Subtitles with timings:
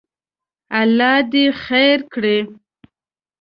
[0.81, 2.37] الله دې خیر کړي.